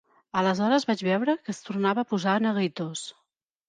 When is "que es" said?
1.43-1.63